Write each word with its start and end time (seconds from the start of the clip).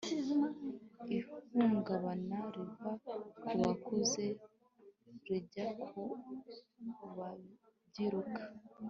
ihungabana 1.17 2.39
riva 2.53 2.91
ku 3.45 3.53
bakuze 3.63 4.25
rijya 5.25 5.67
ku 5.87 6.01
babyiruka. 7.17 8.41